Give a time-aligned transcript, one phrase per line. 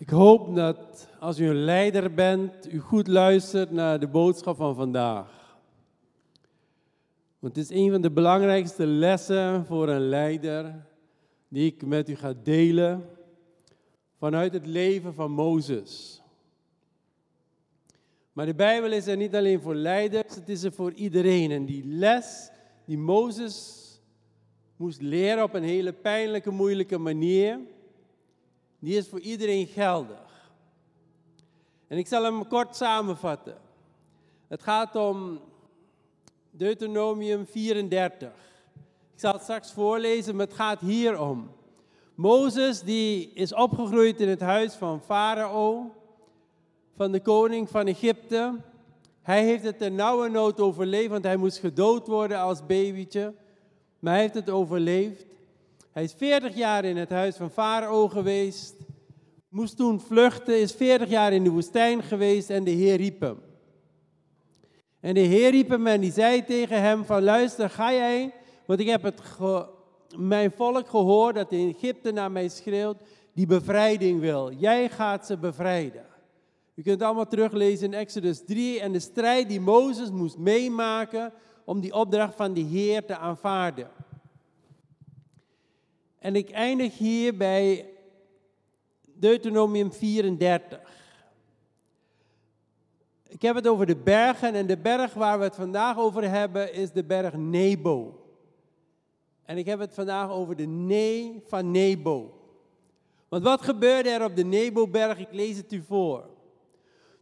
[0.00, 4.74] Ik hoop dat als u een leider bent, u goed luistert naar de boodschap van
[4.74, 5.58] vandaag.
[7.38, 10.86] Want het is een van de belangrijkste lessen voor een leider
[11.48, 13.08] die ik met u ga delen
[14.18, 16.22] vanuit het leven van Mozes.
[18.32, 21.50] Maar de Bijbel is er niet alleen voor leiders, het is er voor iedereen.
[21.50, 22.50] En die les
[22.84, 23.86] die Mozes
[24.76, 27.58] moest leren op een hele pijnlijke, moeilijke manier,
[28.78, 30.50] die is voor iedereen geldig.
[31.86, 33.56] En ik zal hem kort samenvatten.
[34.48, 35.40] Het gaat om
[36.50, 38.28] Deuteronomium 34.
[39.14, 41.50] Ik zal het straks voorlezen, maar het gaat hier om.
[42.14, 45.94] Mozes die is opgegroeid in het huis van Farao,
[46.96, 48.54] van de koning van Egypte.
[49.22, 53.34] Hij heeft het ter nauwe nood overleefd, want hij moest gedood worden als babytje.
[53.98, 55.24] Maar hij heeft het overleefd.
[55.98, 58.76] Hij is 40 jaar in het huis van Farao geweest.
[59.48, 63.40] Moest toen vluchten, is 40 jaar in de woestijn geweest en de Heer riep hem.
[65.00, 68.34] En de Heer riep hem en die zei tegen hem van luister, ga jij,
[68.66, 69.20] want ik heb het
[70.16, 72.98] mijn volk gehoord dat in Egypte naar mij schreeuwt,
[73.34, 74.52] die bevrijding wil.
[74.52, 76.06] Jij gaat ze bevrijden.
[76.74, 81.32] U kunt allemaal teruglezen in Exodus 3 en de strijd die Mozes moest meemaken
[81.64, 83.97] om die opdracht van de Heer te aanvaarden.
[86.18, 87.90] En ik eindig hier bij
[89.04, 90.80] Deuteronomium 34.
[93.28, 96.72] Ik heb het over de bergen en de berg waar we het vandaag over hebben
[96.74, 98.22] is de berg Nebo.
[99.44, 102.32] En ik heb het vandaag over de Nee van Nebo.
[103.28, 105.18] Want wat gebeurde er op de Nebo-berg?
[105.18, 106.24] Ik lees het u voor.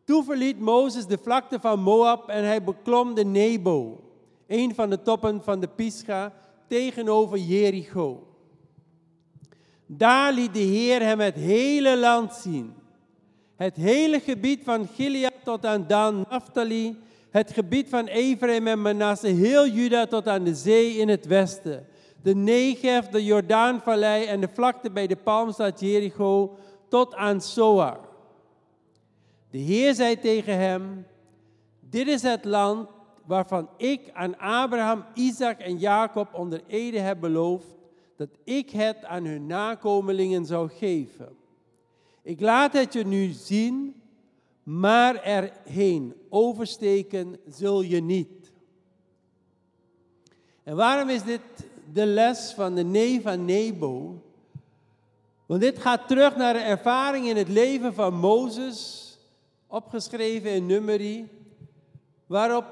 [0.04, 4.00] Toen verliet Mozes de vlakte van Moab en hij beklom de Nebo,
[4.46, 6.32] een van de toppen van de Pisga,
[6.66, 8.35] tegenover Jericho.
[9.86, 12.74] Daar liet de Heer hem het hele land zien.
[13.56, 16.98] Het hele gebied van Gilead tot aan Dan, Naphtali,
[17.30, 21.86] het gebied van Ephraim en Manasse, heel Juda tot aan de zee in het westen.
[22.22, 26.56] De Negev, de Jordaanvallei en de vlakte bij de palmstad Jericho
[26.88, 27.98] tot aan Zoar.
[29.50, 31.06] De Heer zei tegen hem,
[31.80, 32.88] dit is het land
[33.24, 37.75] waarvan ik aan Abraham, Isaac en Jacob onder Ede heb beloofd
[38.16, 41.36] dat ik het aan hun nakomelingen zou geven.
[42.22, 44.02] Ik laat het je nu zien,
[44.62, 48.52] maar erheen oversteken zul je niet.
[50.62, 51.40] En waarom is dit
[51.92, 54.22] de les van de nee van Nebo?
[55.46, 59.10] Want dit gaat terug naar de ervaring in het leven van Mozes,
[59.66, 61.28] opgeschreven in Numeri,
[62.26, 62.64] waarop,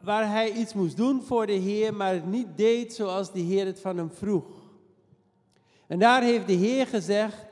[0.00, 3.66] waar hij iets moest doen voor de Heer, maar het niet deed zoals de Heer
[3.66, 4.59] het van hem vroeg.
[5.90, 7.46] En daar heeft de Heer gezegd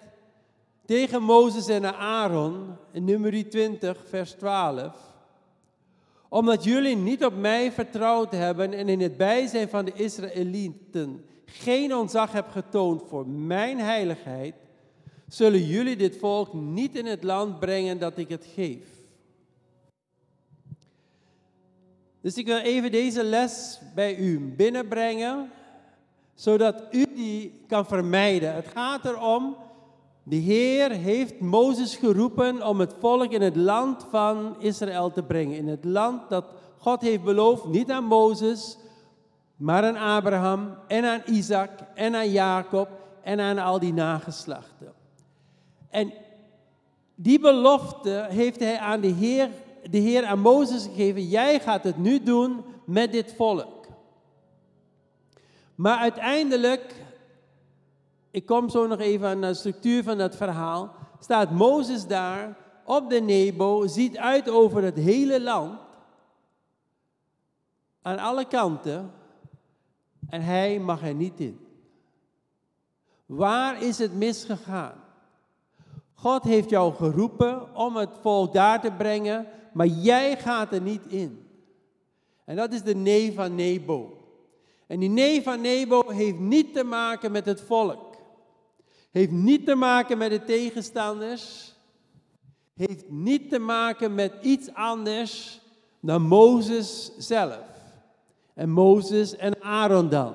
[0.86, 4.94] tegen Mozes en Aaron in nummer 20, vers 12.
[6.28, 11.94] Omdat jullie niet op mij vertrouwd hebben en in het bijzijn van de Israëlieten geen
[11.94, 14.54] ontzag hebben getoond voor mijn heiligheid,
[15.28, 18.86] zullen jullie dit volk niet in het land brengen dat ik het geef.
[22.20, 25.50] Dus ik wil even deze les bij u binnenbrengen
[26.38, 28.54] zodat u die kan vermijden.
[28.54, 29.56] Het gaat erom,
[30.22, 35.56] de Heer heeft Mozes geroepen om het volk in het land van Israël te brengen.
[35.56, 36.44] In het land dat
[36.76, 38.78] God heeft beloofd, niet aan Mozes,
[39.56, 42.88] maar aan Abraham en aan Isaac en aan Jacob
[43.22, 44.92] en aan al die nageslachten.
[45.90, 46.12] En
[47.14, 49.48] die belofte heeft hij aan de Heer,
[49.90, 51.28] de Heer aan Mozes gegeven.
[51.28, 53.77] Jij gaat het nu doen met dit volk.
[55.78, 56.94] Maar uiteindelijk,
[58.30, 63.10] ik kom zo nog even aan de structuur van dat verhaal, staat Mozes daar op
[63.10, 65.80] de Nebo, ziet uit over het hele land,
[68.02, 69.12] aan alle kanten,
[70.28, 71.66] en hij mag er niet in.
[73.26, 75.04] Waar is het misgegaan?
[76.14, 81.06] God heeft jou geroepen om het volk daar te brengen, maar jij gaat er niet
[81.06, 81.46] in.
[82.44, 84.17] En dat is de nee van Nebo.
[84.88, 88.16] En die nee van Nebo heeft niet te maken met het volk.
[89.10, 91.74] Heeft niet te maken met de tegenstanders.
[92.74, 95.60] Heeft niet te maken met iets anders
[96.00, 97.66] dan Mozes zelf.
[98.54, 100.34] En Mozes en Aaron dan.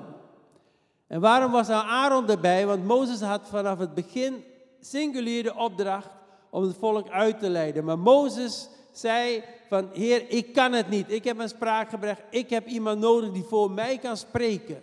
[1.06, 2.66] En waarom was Aaron erbij?
[2.66, 4.44] Want Mozes had vanaf het begin
[4.80, 6.10] singulier de opdracht
[6.50, 7.84] om het volk uit te leiden.
[7.84, 9.42] Maar Mozes zei
[9.74, 11.10] van, Heer, ik kan het niet.
[11.10, 12.24] Ik heb een spraakgebrek.
[12.30, 14.82] Ik heb iemand nodig die voor mij kan spreken.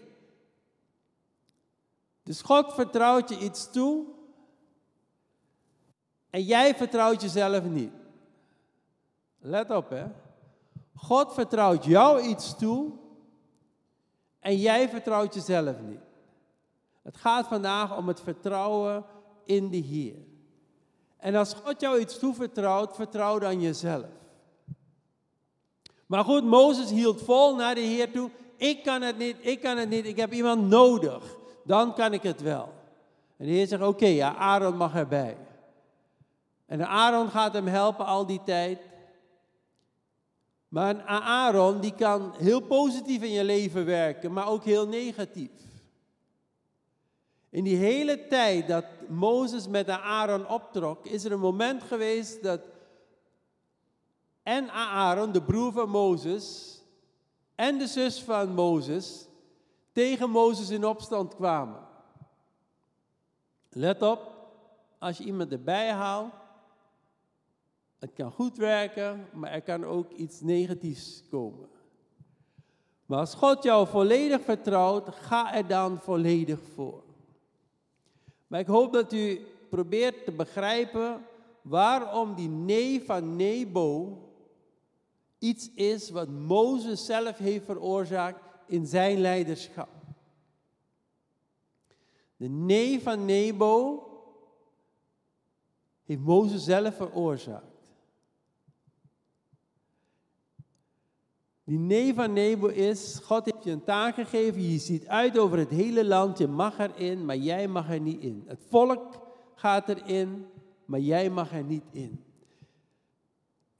[2.23, 4.05] Dus God vertrouwt je iets toe.
[6.29, 7.91] En jij vertrouwt jezelf niet.
[9.39, 10.05] Let op, hè.
[10.95, 12.91] God vertrouwt jou iets toe
[14.39, 15.99] en jij vertrouwt jezelf niet.
[17.01, 19.05] Het gaat vandaag om het vertrouwen
[19.45, 20.17] in de Heer.
[21.17, 24.20] En als God jou iets toevertrouwt, vertrouw dan jezelf.
[26.11, 28.29] Maar goed, Mozes hield vol naar de Heer toe.
[28.57, 31.23] Ik kan het niet, ik kan het niet, ik heb iemand nodig.
[31.63, 32.73] Dan kan ik het wel.
[33.37, 35.37] En de Heer zegt, oké, ja, Aaron mag erbij.
[36.65, 38.79] En Aaron gaat hem helpen al die tijd.
[40.67, 45.51] Maar Aaron die kan heel positief in je leven werken, maar ook heel negatief.
[47.49, 52.59] In die hele tijd dat Mozes met Aaron optrok, is er een moment geweest dat
[54.43, 56.79] en Aaron, de broer van Mozes,
[57.55, 59.27] en de zus van Mozes
[59.91, 61.87] tegen Mozes in opstand kwamen.
[63.69, 64.31] Let op,
[64.99, 66.33] als je iemand erbij haalt,
[67.99, 71.69] het kan goed werken, maar er kan ook iets negatiefs komen.
[73.05, 77.03] Maar als God jou volledig vertrouwt, ga er dan volledig voor.
[78.47, 81.25] Maar ik hoop dat u probeert te begrijpen
[81.61, 84.17] waarom die nee van Nebo
[85.41, 89.89] iets is wat Mozes zelf heeft veroorzaakt in zijn leiderschap.
[92.35, 94.03] De nee van Nebo
[96.03, 97.91] heeft Mozes zelf veroorzaakt.
[101.63, 105.57] Die nee van Nebo is, God heeft je een taak gegeven, je ziet uit over
[105.57, 108.43] het hele land, je mag erin, maar jij mag er niet in.
[108.47, 109.21] Het volk
[109.55, 110.45] gaat erin,
[110.85, 112.30] maar jij mag er niet in.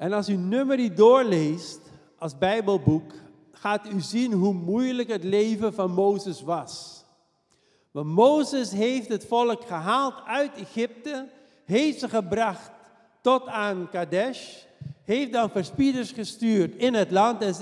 [0.01, 1.79] En als u nummer doorleest
[2.17, 3.11] als Bijbelboek,
[3.51, 7.03] gaat u zien hoe moeilijk het leven van Mozes was.
[7.91, 11.29] Want Mozes heeft het volk gehaald uit Egypte,
[11.65, 12.71] heeft ze gebracht
[13.21, 14.63] tot aan Kadesh,
[15.03, 17.53] heeft dan verspieders gestuurd in het land en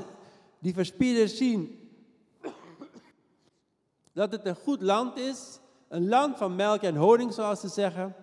[0.60, 1.90] die verspieders zien
[4.14, 8.16] dat het een goed land is, een land van melk en honing zoals ze zeggen.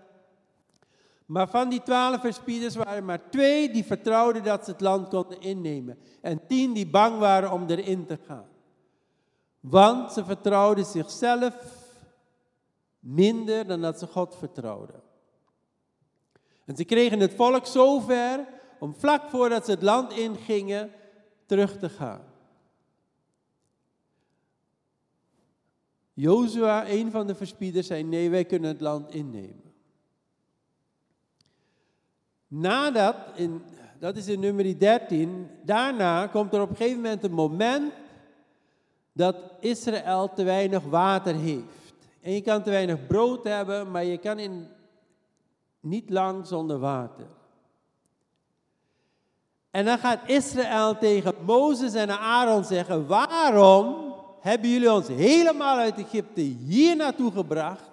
[1.26, 5.40] Maar van die twaalf verspieders waren maar twee die vertrouwden dat ze het land konden
[5.40, 5.99] innemen.
[6.20, 8.49] En tien die bang waren om erin te gaan.
[9.61, 11.55] Want ze vertrouwden zichzelf
[12.99, 15.02] minder dan dat ze God vertrouwden.
[16.64, 18.46] En ze kregen het volk zo ver
[18.79, 20.90] om vlak voordat ze het land ingingen
[21.46, 22.34] terug te gaan.
[26.12, 29.65] Jozua, een van de verspieders, zei: Nee, wij kunnen het land innemen.
[32.48, 33.62] Nadat, in,
[33.98, 37.93] dat is in nummer 13, daarna komt er op een gegeven moment een moment
[39.12, 41.94] dat Israël te weinig water heeft.
[42.20, 44.69] En je kan te weinig brood hebben, maar je kan in,
[45.81, 47.26] niet lang zonder water.
[49.70, 55.98] En dan gaat Israël tegen Mozes en Aaron zeggen: Waarom hebben jullie ons helemaal uit
[55.98, 57.90] Egypte hier naartoe gebracht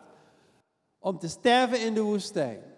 [1.00, 2.73] om te sterven in de woestijn?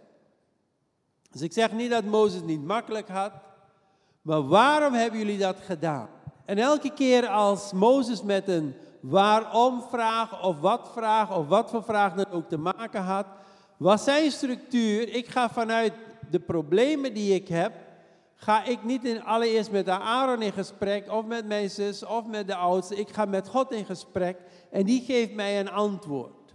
[1.35, 3.31] Dus ik zeg niet dat Mozes niet makkelijk had,
[4.21, 6.09] maar waarom hebben jullie dat gedaan?
[6.45, 11.83] En elke keer als Mozes met een waarom vraag of wat vraag of wat voor
[11.83, 13.25] vraag dan ook te maken had,
[13.77, 15.93] was zijn structuur, ik ga vanuit
[16.29, 17.73] de problemen die ik heb,
[18.35, 22.47] ga ik niet in allereerst met Aaron in gesprek of met mijn zus of met
[22.47, 22.95] de oudste.
[22.95, 24.37] Ik ga met God in gesprek
[24.71, 26.53] en die geeft mij een antwoord.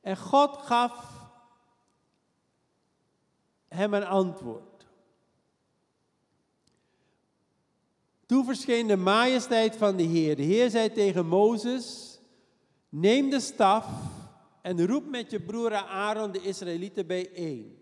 [0.00, 1.15] En God gaf
[3.76, 4.86] hem een antwoord.
[8.26, 10.36] Toen verscheen de majesteit van de Heer.
[10.36, 12.18] De Heer zei tegen Mozes,
[12.88, 13.86] neem de staf
[14.62, 17.78] en roep met je broer Aaron de Israëlieten bijeen.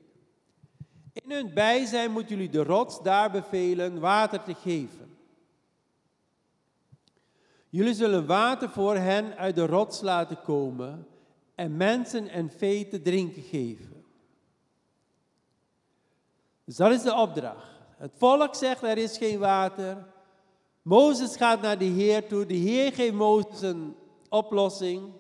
[1.13, 5.17] In hun bijzijn moeten jullie de rots daar bevelen water te geven.
[7.69, 11.07] Jullie zullen water voor hen uit de rots laten komen
[11.55, 13.94] en mensen en vee te drinken geven.
[16.65, 17.69] Dus dat is de opdracht.
[17.97, 20.07] Het volk zegt er is geen water.
[20.83, 22.47] Mozes gaat naar de Heer toe.
[22.47, 23.97] De Heer geeft Mozes een
[24.29, 25.13] oplossing.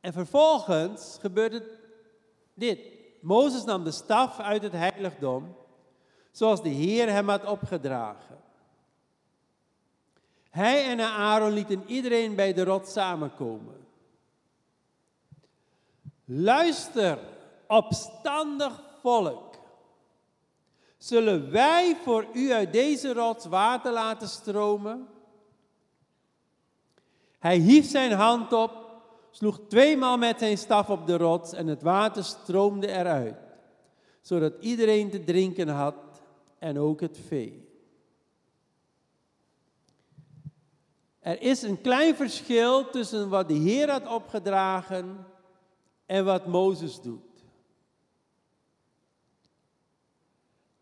[0.00, 1.68] En vervolgens gebeurt het
[2.54, 2.78] dit.
[3.20, 5.56] Mozes nam de staf uit het heiligdom,
[6.30, 8.38] zoals de Heer hem had opgedragen.
[10.50, 13.86] Hij en Aaron lieten iedereen bij de rot samenkomen.
[16.24, 17.18] Luister,
[17.66, 19.54] opstandig volk.
[20.98, 25.08] Zullen wij voor u uit deze rots water laten stromen?
[27.38, 28.72] Hij hief zijn hand op,
[29.30, 33.36] sloeg tweemaal met zijn staf op de rots en het water stroomde eruit,
[34.20, 35.94] zodat iedereen te drinken had
[36.58, 37.68] en ook het vee.
[41.20, 45.26] Er is een klein verschil tussen wat de Heer had opgedragen
[46.06, 47.33] en wat Mozes doet.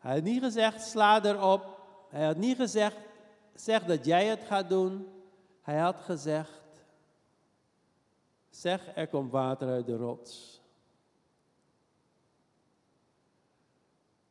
[0.02, 1.80] Hij had niet gezegd, sla erop.
[2.08, 2.96] Hij had niet gezegd,
[3.54, 5.08] zeg dat jij het gaat doen.
[5.60, 6.62] Hij had gezegd,
[8.50, 10.60] zeg er komt water uit de rots.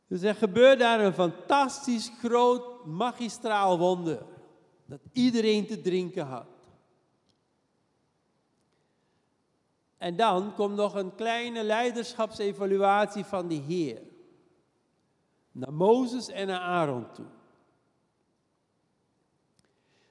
[0.06, 4.22] Dus er gebeurt daar een fantastisch groot magistraal wonder.
[4.84, 6.46] Dat iedereen te drinken had.
[9.98, 14.10] En dan komt nog een kleine leiderschapsevaluatie van de Heer.
[15.52, 17.26] Naar Mozes en naar Aaron toe.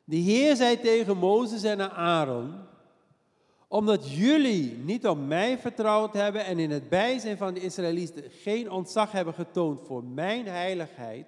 [0.04, 2.54] De Heer zei tegen Mozes en Aaron,
[3.68, 8.72] omdat jullie niet op mij vertrouwd hebben en in het bijzijn van de Israëlieten geen
[8.72, 11.28] ontzag hebben getoond voor mijn heiligheid,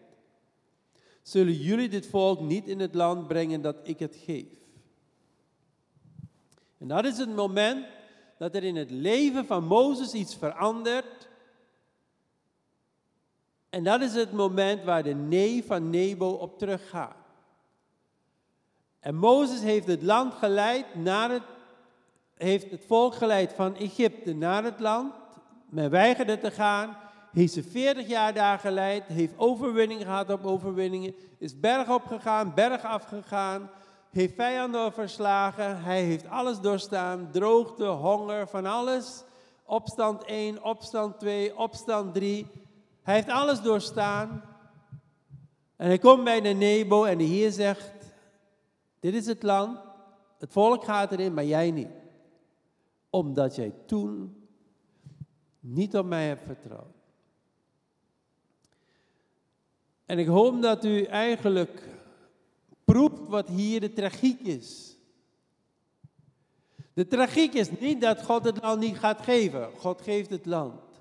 [1.21, 4.47] zullen jullie dit volk niet in het land brengen dat ik het geef.
[6.77, 7.85] En dat is het moment
[8.37, 11.29] dat er in het leven van Mozes iets verandert.
[13.73, 17.15] En dat is het moment waar de nee van Nebo op teruggaat.
[18.99, 21.43] En Mozes heeft het land geleid naar het,
[22.37, 25.13] heeft het volk geleid van Egypte naar het land.
[25.69, 26.97] Men weigerde te gaan,
[27.31, 32.53] heeft ze 40 jaar daar geleid, heeft overwinning gehad op overwinningen, is berg op gegaan,
[32.53, 33.69] berg afgegaan,
[34.09, 39.23] heeft vijanden verslagen, hij heeft alles doorstaan, droogte, honger, van alles.
[39.65, 42.62] Opstand 1, opstand 2, opstand 3.
[43.03, 44.43] Hij heeft alles doorstaan.
[45.75, 47.91] En hij komt bij de Nebo en de Heer zegt,
[48.99, 49.79] dit is het land,
[50.39, 51.91] het volk gaat erin, maar jij niet.
[53.09, 54.35] Omdat jij toen
[55.59, 56.95] niet op mij hebt vertrouwd.
[60.05, 61.87] En ik hoop dat u eigenlijk
[62.83, 64.97] proeft wat hier de tragiek is.
[66.93, 69.71] De tragiek is niet dat God het land niet gaat geven.
[69.77, 70.92] God geeft het land.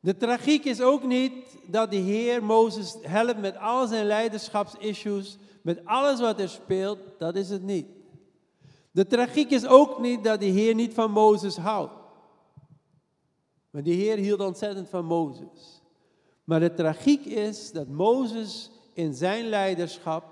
[0.00, 5.84] De tragiek is ook niet dat de Heer Mozes helpt met al zijn leiderschapsissues, met
[5.84, 6.98] alles wat er speelt.
[7.18, 7.86] Dat is het niet.
[8.90, 11.92] De tragiek is ook niet dat de Heer niet van Mozes houdt.
[13.70, 15.82] Maar de Heer hield ontzettend van Mozes.
[16.44, 20.24] Maar de tragiek is dat Mozes in zijn leiderschap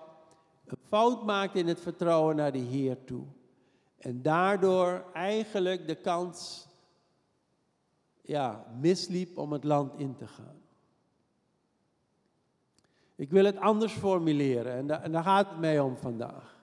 [0.66, 3.24] een fout maakt in het vertrouwen naar de Heer toe.
[3.98, 6.66] En daardoor eigenlijk de kans
[8.26, 10.60] ja, misliep om het land in te gaan.
[13.16, 16.56] Ik wil het anders formuleren en, daar gaat het mij om vandaag.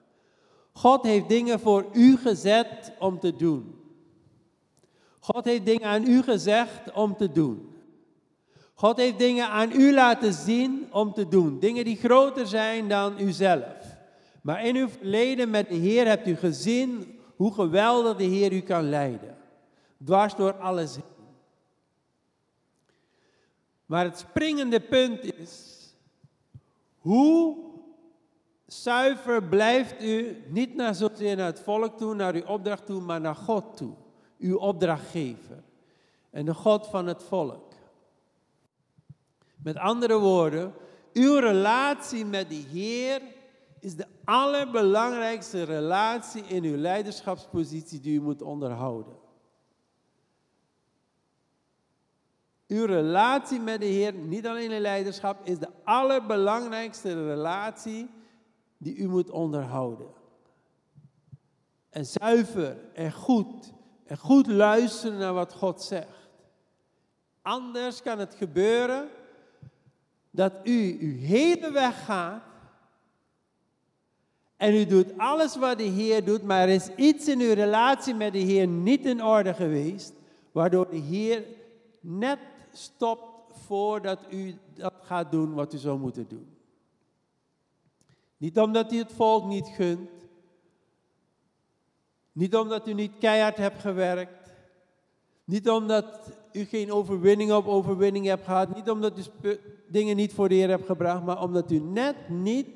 [0.72, 3.74] God heeft dingen voor u gezet om te doen.
[5.20, 7.74] God heeft dingen aan u gezegd om te doen.
[8.74, 11.58] God heeft dingen aan u laten zien om te doen.
[11.58, 13.96] Dingen die groter zijn dan uzelf.
[14.42, 18.60] Maar in uw verleden met de Heer hebt u gezien hoe geweldig de Heer u
[18.60, 19.36] kan leiden.
[20.04, 21.13] Dwars door alles heen.
[23.86, 25.72] Maar het springende punt is,
[26.98, 27.56] hoe
[28.66, 33.20] zuiver blijft u niet naar zozeer naar het volk toe, naar uw opdracht toe, maar
[33.20, 33.94] naar God toe,
[34.38, 35.62] uw opdrachtgever
[36.30, 37.72] en de God van het volk.
[39.56, 40.74] Met andere woorden,
[41.12, 43.22] uw relatie met de Heer
[43.80, 49.23] is de allerbelangrijkste relatie in uw leiderschapspositie die u moet onderhouden.
[52.66, 58.10] Uw relatie met de Heer, niet alleen in leiderschap, is de allerbelangrijkste relatie
[58.78, 60.06] die u moet onderhouden.
[61.90, 63.72] En zuiver en goed
[64.04, 66.28] en goed luisteren naar wat God zegt.
[67.42, 69.08] Anders kan het gebeuren
[70.30, 72.42] dat u uw hele weg gaat
[74.56, 78.14] en u doet alles wat de Heer doet, maar er is iets in uw relatie
[78.14, 80.12] met de Heer niet in orde geweest,
[80.52, 81.44] waardoor de Heer
[82.00, 82.38] net
[82.76, 86.56] stopt voordat u dat gaat doen wat u zou moeten doen.
[88.36, 90.10] Niet omdat u het volk niet gunt,
[92.32, 94.54] niet omdat u niet keihard hebt gewerkt,
[95.44, 100.48] niet omdat u geen overwinning op overwinning hebt gehad, niet omdat u dingen niet voor
[100.48, 102.68] de Heer hebt gebracht, maar omdat u net niet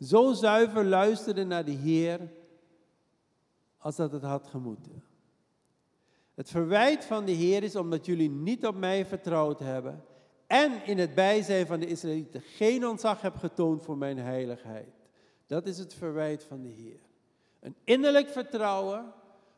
[0.00, 2.20] zo zuiver luisterde naar de Heer
[3.78, 5.02] als dat het had gemoeten.
[6.36, 10.04] Het verwijt van de Heer is omdat jullie niet op mij vertrouwd hebben
[10.46, 14.94] en in het bijzijn van de Israëlieten geen ontzag hebben getoond voor mijn heiligheid.
[15.46, 17.00] Dat is het verwijt van de Heer.
[17.60, 19.12] Een innerlijk vertrouwen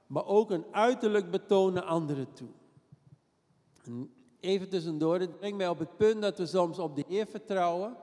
[0.08, 2.48] maar ook een uiterlijk betoon naar anderen toe.
[4.40, 7.96] even tussendoor, dit brengt mij op het punt dat we soms op de Heer vertrouwen,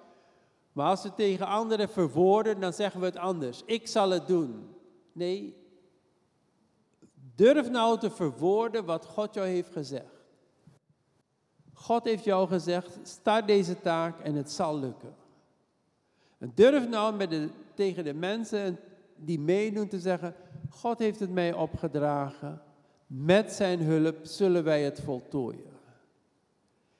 [0.72, 3.62] maar als we tegen anderen verwoorden, dan zeggen we het anders.
[3.65, 4.67] Ik zal het doen.
[5.12, 5.55] Nee,
[7.36, 10.15] durf nou te verwoorden wat God jou heeft gezegd.
[11.74, 15.15] God heeft jou gezegd, start deze taak en het zal lukken.
[16.38, 18.79] En durf nou met de, tegen de mensen
[19.15, 20.36] die meedoen te zeggen,
[20.70, 22.62] God heeft het mij opgedragen.
[23.08, 25.74] Met zijn hulp zullen wij het voltooien.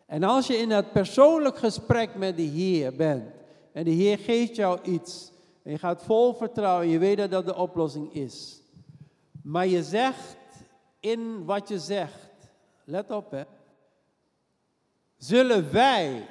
[0.06, 3.24] En als je in dat persoonlijk gesprek met de Heer bent
[3.72, 5.32] en de Heer geeft jou iets
[5.64, 8.62] en je gaat vol vertrouwen, je weet dat dat de oplossing is.
[9.46, 10.38] Maar je zegt
[11.00, 12.30] in wat je zegt,
[12.84, 13.44] let op hè,
[15.18, 16.28] zullen wij,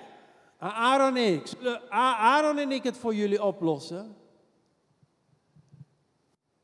[0.58, 4.16] Aaron en ik, zullen Aaron en ik het voor jullie oplossen?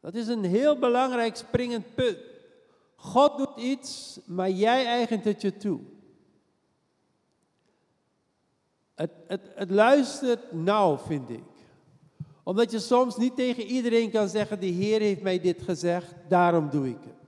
[0.01, 2.19] Dat is een heel belangrijk springend punt.
[2.97, 5.81] God doet iets, maar jij eigent het je toe.
[8.95, 11.60] Het, het, het luistert nauw, vind ik.
[12.45, 16.71] Omdat je soms niet tegen iedereen kan zeggen, de Heer heeft mij dit gezegd, daarom
[16.71, 17.19] doe ik het.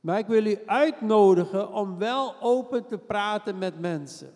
[0.00, 4.32] Maar ik wil u uitnodigen om wel open te praten met mensen.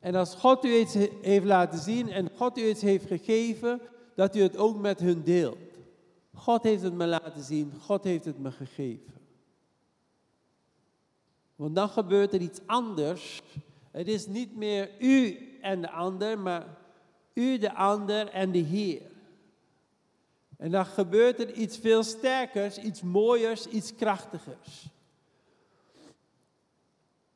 [0.00, 3.80] En als God u iets heeft laten zien en God u iets heeft gegeven,
[4.14, 5.58] dat u het ook met hun deelt.
[6.34, 9.14] God heeft het me laten zien, God heeft het me gegeven.
[11.56, 13.42] Want dan gebeurt er iets anders.
[13.90, 16.66] Het is niet meer u en de ander, maar
[17.34, 19.02] u, de ander en de Heer.
[20.56, 24.88] En dan gebeurt er iets veel sterkers, iets mooiers, iets krachtigers.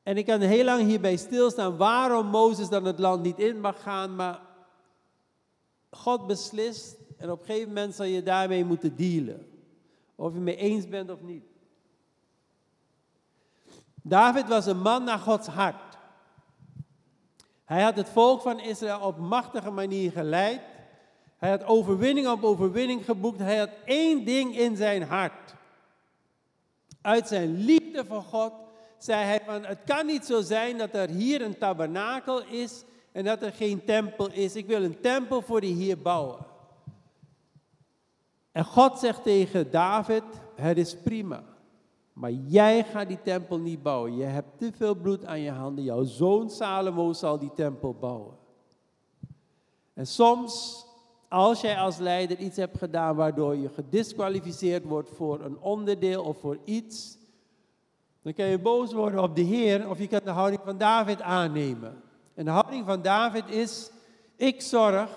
[0.02, 3.82] En ik kan heel lang hierbij stilstaan waarom Mozes dan het land niet in mag
[3.82, 4.40] gaan, maar
[5.90, 9.46] God beslist en op een gegeven moment zal je daarmee moeten dealen.
[10.14, 11.44] Of je mee eens bent of niet.
[14.02, 15.89] David was een man naar Gods hart.
[17.70, 20.60] Hij had het volk van Israël op machtige manier geleid.
[21.38, 23.38] Hij had overwinning op overwinning geboekt.
[23.38, 25.54] Hij had één ding in zijn hart.
[27.00, 28.52] Uit zijn liefde voor God
[28.98, 33.24] zei hij van het kan niet zo zijn dat er hier een tabernakel is en
[33.24, 34.56] dat er geen tempel is.
[34.56, 36.46] Ik wil een tempel voor de Heer bouwen.
[38.52, 41.42] En God zegt tegen David, het is prima.
[42.20, 44.16] Maar jij gaat die tempel niet bouwen.
[44.16, 45.84] Je hebt te veel bloed aan je handen.
[45.84, 48.34] Jouw zoon Salomo zal die tempel bouwen.
[49.94, 50.84] En soms,
[51.28, 56.38] als jij als leider iets hebt gedaan waardoor je gedisqualificeerd wordt voor een onderdeel of
[56.38, 57.18] voor iets,
[58.22, 61.22] dan kan je boos worden op de Heer of je kan de houding van David
[61.22, 62.02] aannemen.
[62.34, 63.90] En de houding van David is,
[64.36, 65.10] ik zorg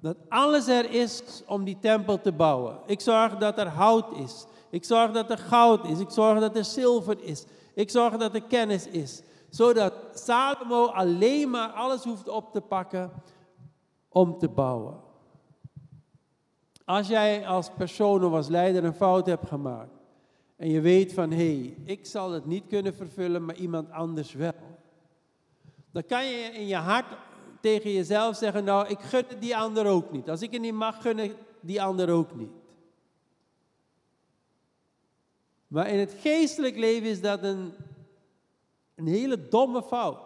[0.00, 2.78] dat alles er is om die tempel te bouwen.
[2.86, 4.46] Ik zorg dat er hout is.
[4.70, 5.98] Ik zorg dat er goud is.
[5.98, 7.44] Ik zorg dat er zilver is.
[7.74, 9.22] Ik zorg dat er kennis is.
[9.48, 13.10] Zodat Salomo alleen maar alles hoeft op te pakken
[14.08, 15.00] om te bouwen.
[16.84, 19.98] Als jij als persoon of als leider een fout hebt gemaakt.
[20.56, 24.32] En je weet van, hé, hey, ik zal het niet kunnen vervullen, maar iemand anders
[24.32, 24.52] wel.
[25.92, 27.06] Dan kan je in je hart
[27.60, 30.30] tegen jezelf zeggen, nou, ik gun het die ander ook niet.
[30.30, 32.50] Als ik het niet mag, gun ik die ander ook niet.
[35.70, 37.72] Maar in het geestelijk leven is dat een,
[38.94, 40.18] een hele domme fout.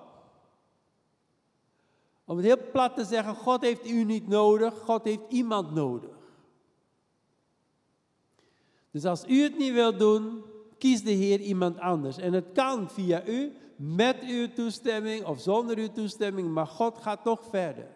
[2.24, 6.16] Om het heel plat te zeggen, God heeft u niet nodig, God heeft iemand nodig.
[8.90, 10.42] Dus als u het niet wilt doen,
[10.78, 12.16] kies de Heer iemand anders.
[12.16, 17.22] En het kan via u, met uw toestemming of zonder uw toestemming, maar God gaat
[17.22, 17.93] toch verder.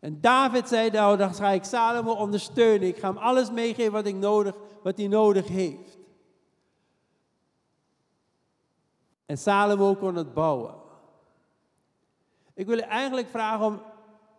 [0.00, 2.88] En David zei nou, dan ga ik Salomo ondersteunen.
[2.88, 5.98] Ik ga hem alles meegeven wat, nodig, wat hij nodig heeft.
[9.26, 10.74] En Salomo kon het bouwen.
[12.54, 13.82] Ik wil u eigenlijk vragen om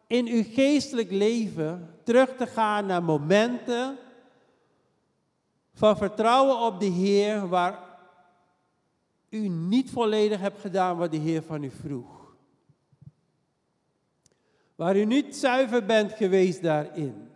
[0.08, 3.98] in uw geestelijk leven terug te gaan naar momenten
[5.74, 7.80] van vertrouwen op de Heer waar
[9.30, 12.19] u niet volledig hebt gedaan wat de Heer van u vroeg.
[14.80, 17.30] Waar u niet zuiver bent geweest daarin.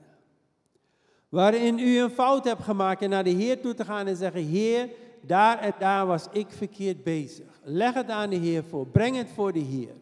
[1.30, 4.44] Waarin u een fout hebt gemaakt en naar de Heer toe te gaan en zeggen,
[4.44, 4.90] Heer,
[5.22, 7.46] daar en daar was ik verkeerd bezig.
[7.64, 9.94] Leg het aan de Heer voor, breng het voor de Heer.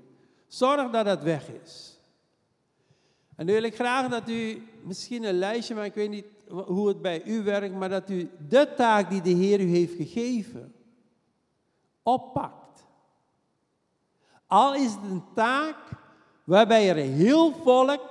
[0.47, 1.99] Zorg dat het weg is.
[3.35, 6.87] En nu wil ik graag dat u misschien een lijstje, maar ik weet niet hoe
[6.87, 10.73] het bij u werkt, maar dat u de taak die de Heer u heeft gegeven,
[12.03, 12.85] oppakt.
[14.47, 15.99] Al is het een taak
[16.43, 18.01] waarbij er heel volk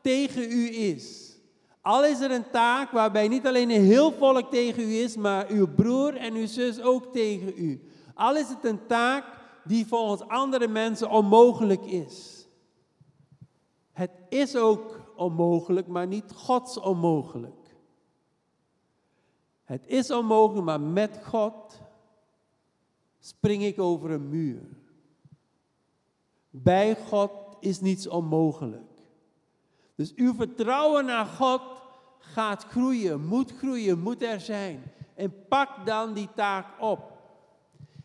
[0.00, 1.36] tegen u is.
[1.80, 5.48] Al is er een taak waarbij niet alleen een heel volk tegen u is, maar
[5.48, 7.82] uw broer en uw zus ook tegen u.
[8.14, 9.24] Al is het een taak
[9.64, 12.46] die volgens andere mensen onmogelijk is.
[13.92, 17.62] Het is ook onmogelijk, maar niet Gods onmogelijk.
[19.64, 21.80] Het is onmogelijk, maar met God
[23.18, 24.62] spring ik over een muur.
[26.50, 27.30] Bij God
[27.62, 28.90] is niets onmogelijk.
[29.94, 31.60] Dus uw vertrouwen naar God
[32.18, 34.82] gaat groeien, moet groeien, moet er zijn.
[35.14, 37.12] En pak dan die taak op.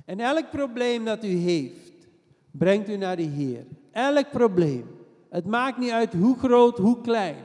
[0.05, 2.07] En elk probleem dat u heeft,
[2.51, 3.65] brengt u naar de Heer.
[3.91, 4.85] Elk probleem.
[5.29, 7.35] Het maakt niet uit hoe groot, hoe klein.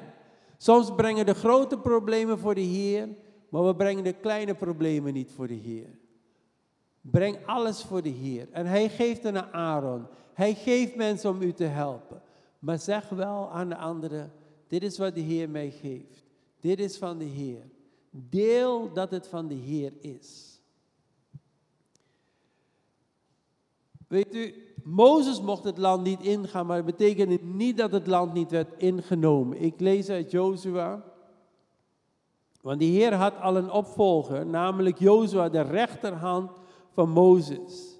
[0.56, 3.08] Soms brengen de grote problemen voor de Heer,
[3.48, 5.88] maar we brengen de kleine problemen niet voor de Heer.
[7.00, 8.48] Breng alles voor de Heer.
[8.52, 10.06] En Hij geeft het naar Aaron.
[10.32, 12.22] Hij geeft mensen om u te helpen.
[12.58, 14.32] Maar zeg wel aan de anderen,
[14.68, 16.24] dit is wat de Heer mij geeft.
[16.60, 17.70] Dit is van de Heer.
[18.10, 20.60] Deel dat het van de Heer is.
[24.08, 28.32] Weet u, Mozes mocht het land niet ingaan, maar dat betekende niet dat het land
[28.32, 29.62] niet werd ingenomen.
[29.62, 31.04] Ik lees uit Jozua.
[32.60, 36.50] Want de Heer had al een opvolger, namelijk Jozua, de rechterhand
[36.90, 37.91] van Mozes.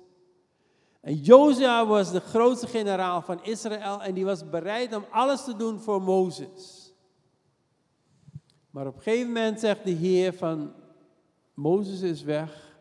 [1.02, 5.56] En Jozua was de grootste generaal van Israël en die was bereid om alles te
[5.56, 6.92] doen voor Mozes.
[8.70, 10.72] Maar op een gegeven moment zegt de Heer van,
[11.54, 12.76] Mozes is weg,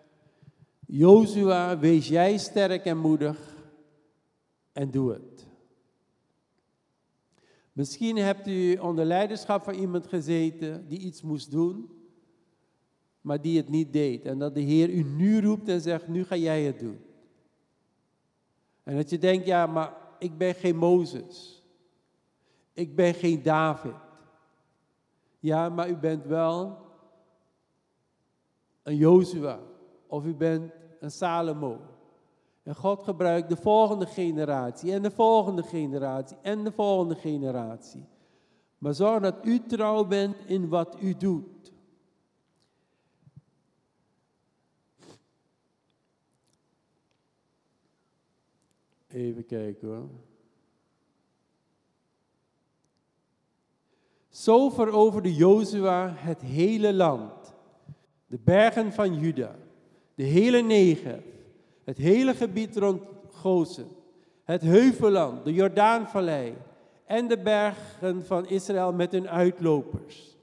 [0.86, 3.56] Jozua, wees jij sterk en moedig
[4.72, 5.48] en doe het.
[7.74, 11.90] Misschien hebt u onder leiderschap van iemand gezeten die iets moest doen,
[13.22, 14.26] maar die het niet deed.
[14.26, 17.00] En dat de Heer u nu roept en zegt, nu ga jij het doen.
[18.84, 21.64] En dat je denkt, ja, maar ik ben geen Mozes.
[22.74, 23.96] Ik ben geen David.
[25.40, 26.78] Ja, maar u bent wel
[28.84, 29.60] een Jozua.
[30.08, 31.80] Of u bent een Salomo.
[32.64, 38.06] En God gebruikt de volgende generatie en de volgende generatie en de volgende generatie.
[38.78, 41.46] Maar zorg dat u trouw bent in wat u doet.
[49.14, 50.10] Even kijken hoor.
[54.30, 57.54] Zo veroverde Jozua het hele land,
[58.28, 59.56] de bergen van Juda
[60.22, 61.24] de hele Negev,
[61.84, 63.88] het hele gebied rond Gozen,
[64.44, 66.54] het heuvelland, de Jordaanvallei
[67.06, 70.38] en de bergen van Israël met hun uitlopers.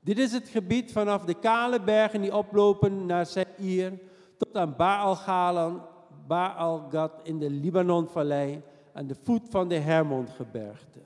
[0.00, 3.92] Dit is het gebied vanaf de kale bergen die oplopen naar Seir
[4.36, 5.82] tot aan Baal-Galan,
[6.26, 11.00] Baal-Gad in de Libanonvallei aan de voet van de Hermongebergte.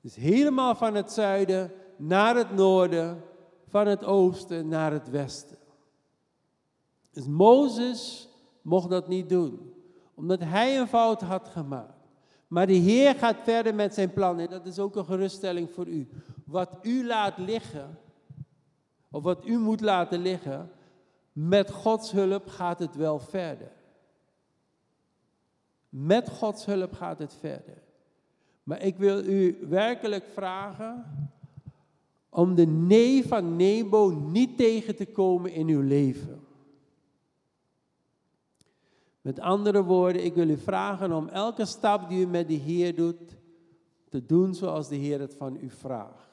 [0.00, 3.22] Dus helemaal van het zuiden naar het noorden,
[3.68, 5.56] van het oosten naar het westen.
[7.12, 8.28] Dus Mozes
[8.62, 9.72] mocht dat niet doen,
[10.14, 12.00] omdat hij een fout had gemaakt.
[12.48, 15.86] Maar de Heer gaat verder met zijn plan en dat is ook een geruststelling voor
[15.86, 16.08] u.
[16.44, 17.98] Wat u laat liggen,
[19.10, 20.70] of wat u moet laten liggen,
[21.32, 23.70] met Gods hulp gaat het wel verder.
[25.92, 27.82] Met Gods hulp gaat het verder.
[28.62, 31.04] Maar ik wil u werkelijk vragen
[32.28, 36.40] om de nee van Nebo niet tegen te komen in uw leven.
[39.20, 42.94] Met andere woorden, ik wil u vragen om elke stap die u met de Heer
[42.94, 43.36] doet,
[44.08, 46.30] te doen zoals de Heer het van u vraagt.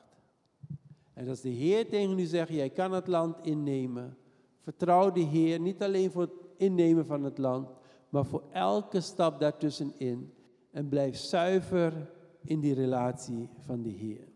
[1.14, 4.18] En als de Heer tegen u zegt, jij kan het land innemen,
[4.62, 7.70] vertrouw de Heer niet alleen voor het innemen van het land,
[8.10, 10.34] maar voor elke stap daartussenin.
[10.72, 12.10] En blijf zuiver
[12.44, 14.28] in die relatie van de Heer.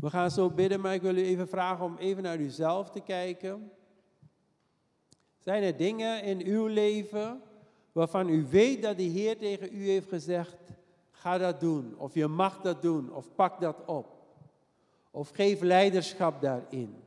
[0.00, 3.00] We gaan zo bidden, maar ik wil u even vragen om even naar uzelf te
[3.00, 3.70] kijken.
[5.38, 7.42] Zijn er dingen in uw leven
[7.92, 10.56] waarvan u weet dat de Heer tegen u heeft gezegd,
[11.10, 14.06] ga dat doen, of je mag dat doen, of pak dat op,
[15.10, 17.02] of geef leiderschap daarin.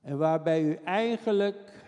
[0.00, 1.79] En waarbij u eigenlijk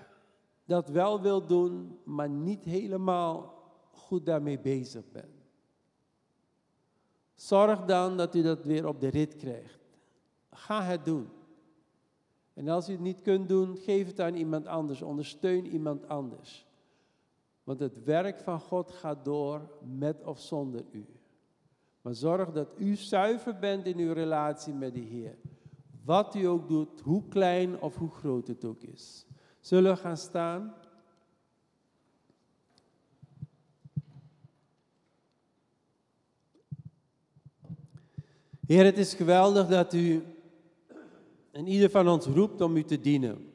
[0.72, 3.54] dat wel wilt doen, maar niet helemaal
[3.90, 5.46] goed daarmee bezig bent.
[7.34, 9.80] Zorg dan dat u dat weer op de rit krijgt.
[10.50, 11.28] Ga het doen.
[12.54, 15.02] En als u het niet kunt doen, geef het aan iemand anders.
[15.02, 16.66] Ondersteun iemand anders.
[17.64, 21.06] Want het werk van God gaat door met of zonder u.
[22.00, 25.38] Maar zorg dat u zuiver bent in uw relatie met de Heer.
[26.04, 29.26] Wat u ook doet, hoe klein of hoe groot het ook is.
[29.62, 30.74] Zullen we gaan staan?
[38.66, 40.24] Heer, het is geweldig dat u
[41.50, 43.52] en ieder van ons roept om u te dienen.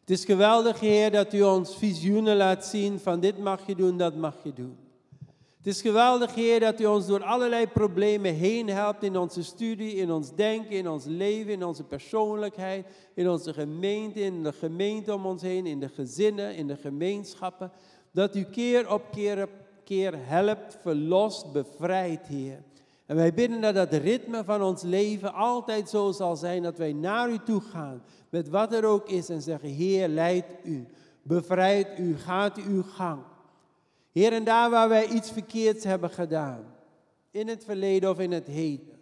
[0.00, 3.96] Het is geweldig, Heer, dat u ons visioenen laat zien van dit mag je doen,
[3.96, 4.83] dat mag je doen.
[5.64, 9.94] Het is geweldig, Heer, dat u ons door allerlei problemen heen helpt in onze studie,
[9.94, 15.14] in ons denken, in ons leven, in onze persoonlijkheid, in onze gemeente, in de gemeente
[15.14, 17.72] om ons heen, in de gezinnen, in de gemeenschappen.
[18.10, 19.50] Dat u keer op keer op
[19.84, 22.62] keer helpt, verlost, bevrijdt, Heer.
[23.06, 26.92] En wij bidden dat dat ritme van ons leven altijd zo zal zijn dat wij
[26.92, 30.86] naar u toe gaan, met wat er ook is, en zeggen, Heer, leid u,
[31.22, 33.32] bevrijd u, gaat uw gang.
[34.14, 36.74] Heer, en daar waar wij iets verkeerds hebben gedaan,
[37.30, 38.98] in het verleden of in het heden,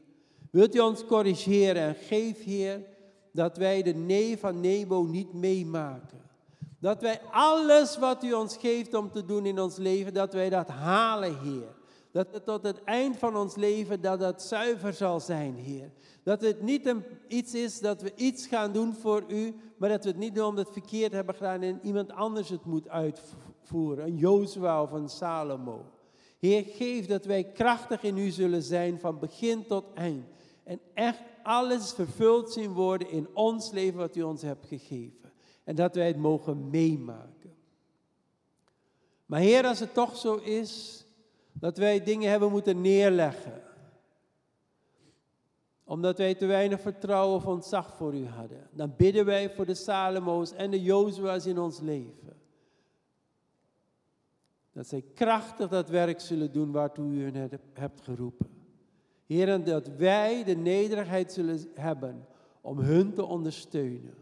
[0.50, 2.80] wilt u ons corrigeren en geef, Heer,
[3.32, 6.20] dat wij de nee van Nebo niet meemaken.
[6.78, 10.50] Dat wij alles wat u ons geeft om te doen in ons leven, dat wij
[10.50, 11.74] dat halen, Heer.
[12.12, 15.90] Dat het tot het eind van ons leven, dat dat zuiver zal zijn, Heer.
[16.22, 20.04] Dat het niet een, iets is dat we iets gaan doen voor u, maar dat
[20.04, 22.88] we het niet doen omdat we het verkeerd hebben gedaan en iemand anders het moet
[22.88, 23.41] uitvoeren.
[23.70, 25.84] Een Jozua of een Salomo.
[26.38, 30.26] Heer, geef dat wij krachtig in u zullen zijn van begin tot eind.
[30.64, 35.32] En echt alles vervuld zien worden in ons leven wat u ons hebt gegeven.
[35.64, 37.54] En dat wij het mogen meemaken.
[39.26, 41.04] Maar Heer, als het toch zo is,
[41.52, 43.62] dat wij dingen hebben moeten neerleggen.
[45.84, 48.68] Omdat wij te weinig vertrouwen of ontzag voor u hadden.
[48.70, 52.41] Dan bidden wij voor de Salomo's en de Jozua's in ons leven.
[54.72, 58.46] Dat zij krachtig dat werk zullen doen waartoe u hen hebt geroepen.
[59.26, 62.26] Heer, en dat wij de nederigheid zullen hebben
[62.60, 64.14] om hun te ondersteunen.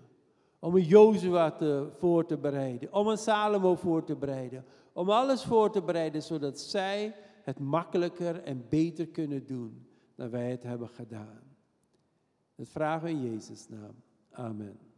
[0.59, 2.93] Om een Jozua te, voor te bereiden.
[2.93, 4.65] Om een Salomo voor te bereiden.
[4.93, 10.51] Om alles voor te bereiden zodat zij het makkelijker en beter kunnen doen dan wij
[10.51, 11.41] het hebben gedaan.
[12.55, 13.95] Dat vragen we in Jezus' naam.
[14.31, 14.90] Amen.